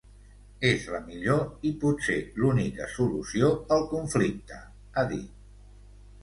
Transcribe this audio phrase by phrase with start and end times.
[0.67, 4.59] És la millor, i potser l’única, solució al conflicte,
[4.95, 5.31] ha dit.